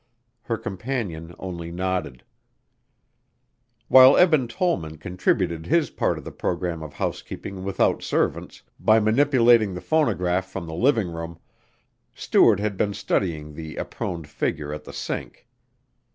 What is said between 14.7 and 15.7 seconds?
at the sink.